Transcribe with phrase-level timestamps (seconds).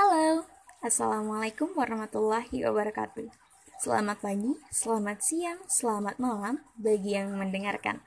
[0.00, 0.48] Halo,
[0.80, 3.28] Assalamualaikum warahmatullahi wabarakatuh.
[3.84, 8.00] Selamat pagi, selamat siang, selamat malam bagi yang mendengarkan.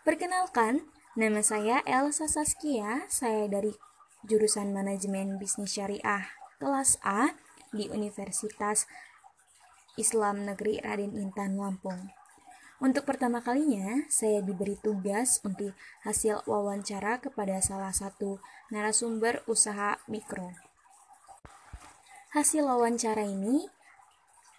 [0.00, 3.76] Perkenalkan, nama saya Elsa Saskia, saya dari
[4.24, 6.24] jurusan Manajemen Bisnis Syariah
[6.56, 7.36] kelas A
[7.68, 8.88] di Universitas
[10.00, 12.16] Islam Negeri Raden Intan Lampung.
[12.80, 18.40] Untuk pertama kalinya, saya diberi tugas untuk hasil wawancara kepada salah satu
[18.72, 20.56] narasumber usaha mikro.
[22.36, 23.64] Hasil wawancara ini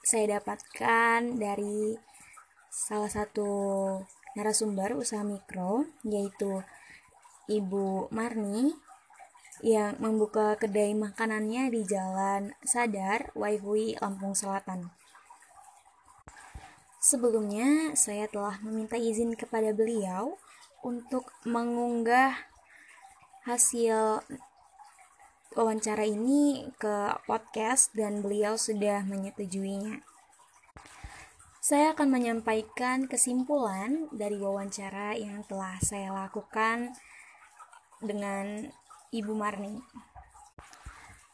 [0.00, 2.00] saya dapatkan dari
[2.72, 3.44] salah satu
[4.32, 6.64] narasumber usaha mikro yaitu
[7.44, 8.72] Ibu Marni
[9.60, 14.88] yang membuka kedai makanannya di Jalan Sadar, Waifui, Lampung Selatan.
[17.04, 20.40] Sebelumnya, saya telah meminta izin kepada beliau
[20.80, 22.32] untuk mengunggah
[23.44, 24.24] hasil
[25.58, 30.06] wawancara ini ke podcast dan beliau sudah menyetujuinya.
[31.58, 36.94] Saya akan menyampaikan kesimpulan dari wawancara yang telah saya lakukan
[37.98, 38.70] dengan
[39.10, 39.82] Ibu Marni.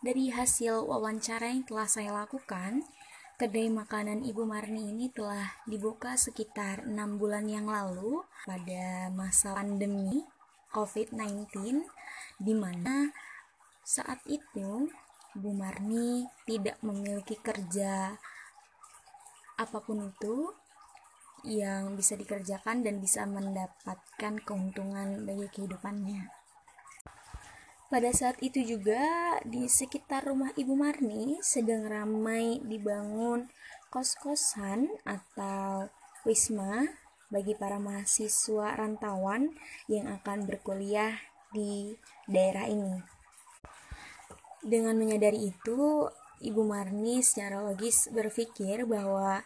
[0.00, 2.80] Dari hasil wawancara yang telah saya lakukan,
[3.36, 10.24] kedai makanan Ibu Marni ini telah dibuka sekitar enam bulan yang lalu pada masa pandemi
[10.72, 11.84] COVID-19,
[12.40, 13.12] di mana
[13.84, 14.88] saat itu,
[15.36, 18.16] Bu Marni tidak memiliki kerja
[19.54, 20.50] apa pun itu
[21.44, 26.32] yang bisa dikerjakan dan bisa mendapatkan keuntungan bagi kehidupannya.
[27.92, 33.46] Pada saat itu juga di sekitar rumah Ibu Marni sedang ramai dibangun
[33.92, 35.92] kos-kosan atau
[36.26, 36.88] wisma
[37.28, 39.54] bagi para mahasiswa rantauan
[39.86, 41.14] yang akan berkuliah
[41.54, 41.94] di
[42.26, 43.13] daerah ini.
[44.64, 46.08] Dengan menyadari itu,
[46.40, 49.44] Ibu Marni secara logis berpikir bahwa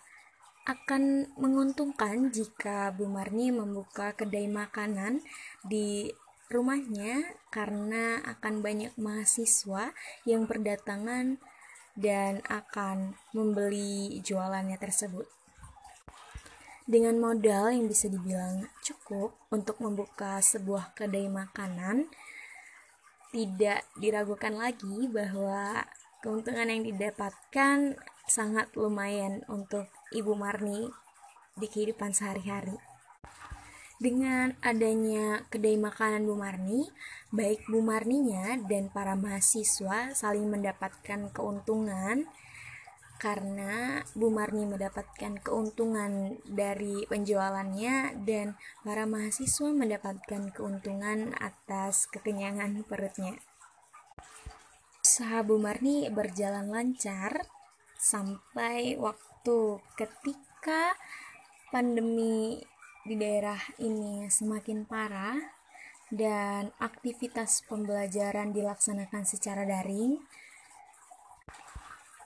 [0.63, 5.19] akan menguntungkan jika Bu Marni membuka kedai makanan
[5.67, 6.15] di
[6.49, 9.91] rumahnya karena akan banyak mahasiswa
[10.23, 11.43] yang berdatangan
[11.99, 15.27] dan akan membeli jualannya tersebut.
[16.89, 22.09] Dengan modal yang bisa dibilang cukup untuk membuka sebuah kedai makanan,
[23.33, 25.85] tidak diragukan lagi bahwa
[26.25, 27.97] keuntungan yang didapatkan
[28.29, 30.89] sangat lumayan untuk Ibu Marni
[31.57, 32.77] di kehidupan sehari-hari.
[33.99, 36.87] Dengan adanya kedai makanan Bu Marni,
[37.35, 42.31] baik Bu Marninya dan para mahasiswa saling mendapatkan keuntungan
[43.19, 48.55] karena Bu Marni mendapatkan keuntungan dari penjualannya dan
[48.87, 53.37] para mahasiswa mendapatkan keuntungan atas kekenyangan perutnya.
[55.03, 57.43] Usaha Bu Marni berjalan lancar
[57.99, 60.95] sampai waktu ketika
[61.75, 62.63] pandemi
[63.03, 65.59] di daerah ini semakin parah
[66.09, 70.17] dan aktivitas pembelajaran dilaksanakan secara daring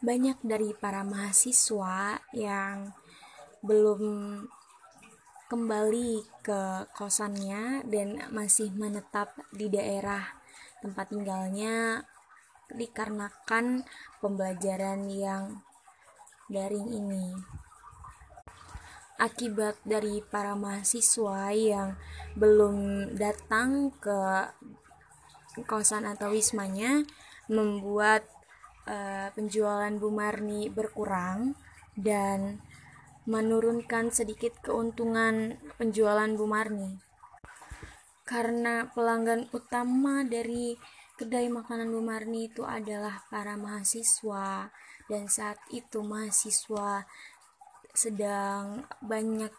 [0.02, 2.90] banyak dari para mahasiswa yang
[3.62, 4.02] belum
[5.46, 10.26] kembali ke kosannya dan masih menetap di daerah
[10.82, 12.02] tempat tinggalnya
[12.74, 13.86] dikarenakan
[14.18, 15.62] pembelajaran yang
[16.50, 17.38] daring ini.
[19.22, 21.94] Akibat dari para mahasiswa yang
[22.34, 24.50] belum datang ke
[25.68, 27.06] kosan atau wismanya
[27.52, 28.24] membuat
[28.87, 31.54] uh, penjualan Bu Marni berkurang
[31.98, 32.62] dan
[33.28, 36.98] menurunkan sedikit keuntungan penjualan Bu Marni.
[38.26, 40.75] Karena pelanggan utama dari
[41.19, 44.72] kedai makanan Bu Marni itu adalah para mahasiswa
[45.06, 47.04] dan saat itu mahasiswa
[47.92, 49.53] sedang banyak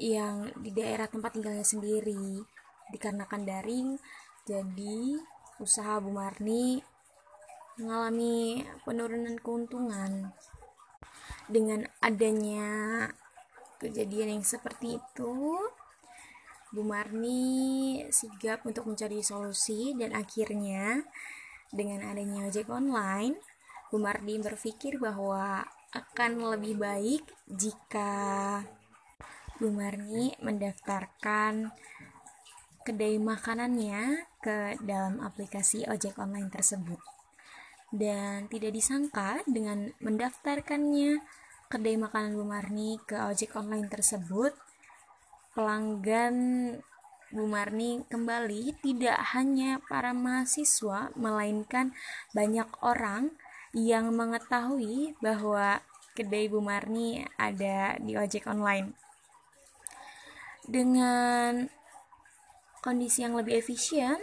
[0.00, 2.42] yang di daerah tempat tinggalnya sendiri
[2.90, 3.88] dikarenakan daring
[4.48, 5.20] jadi
[5.60, 6.80] usaha Bu Marni
[7.74, 10.30] mengalami penurunan keuntungan
[11.50, 13.06] dengan adanya
[13.82, 15.58] kejadian yang seperti itu
[16.74, 21.02] Bu Marni sigap untuk mencari solusi dan akhirnya
[21.70, 23.38] dengan adanya ojek online
[23.90, 25.62] Bu Marni berpikir bahwa
[25.94, 28.62] akan lebih baik jika
[29.62, 31.70] Bu Marni mendaftarkan
[32.82, 36.98] kedai makanannya ke dalam aplikasi ojek online tersebut
[37.94, 41.22] dan tidak disangka dengan mendaftarkannya
[41.70, 44.50] kedai makanan Bu Marni ke ojek online tersebut
[45.54, 46.36] pelanggan
[47.34, 51.94] Bu Marni kembali tidak hanya para mahasiswa melainkan
[52.34, 53.34] banyak orang
[53.74, 55.82] yang mengetahui bahwa
[56.14, 58.94] kedai Bu Marni ada di ojek online.
[60.62, 61.66] Dengan
[62.80, 64.16] kondisi yang lebih efisien,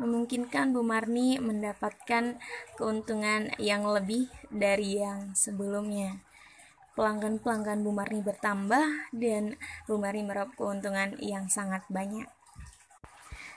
[0.00, 2.40] memungkinkan Bu Marni mendapatkan
[2.80, 6.24] keuntungan yang lebih dari yang sebelumnya.
[6.96, 12.26] Pelanggan-pelanggan Bu Marni bertambah dan Bu Marni meraup keuntungan yang sangat banyak.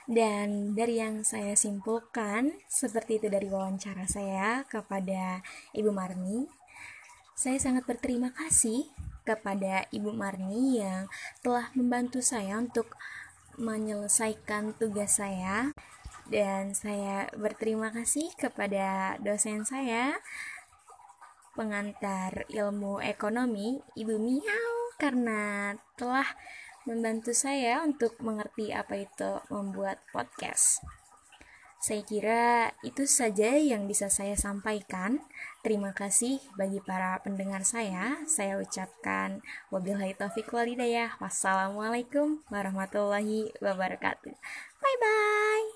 [0.04, 5.40] Dan dari yang saya simpulkan, seperti itu dari wawancara saya kepada
[5.72, 6.44] Ibu Marni,
[7.32, 8.84] saya sangat berterima kasih
[9.24, 11.08] kepada Ibu Marni yang
[11.40, 12.92] telah membantu saya untuk
[13.56, 15.72] menyelesaikan tugas saya
[16.28, 20.16] dan saya berterima kasih kepada dosen saya
[21.54, 26.26] pengantar ilmu ekonomi Ibu Miau karena telah
[26.84, 30.84] membantu saya untuk mengerti apa itu membuat podcast.
[31.84, 35.20] Saya kira itu saja yang bisa saya sampaikan.
[35.60, 38.24] Terima kasih bagi para pendengar saya.
[38.24, 41.20] Saya ucapkan wabillahi taufiq walidayah.
[41.20, 44.32] Wassalamualaikum warahmatullahi wabarakatuh.
[44.80, 45.73] Bye bye.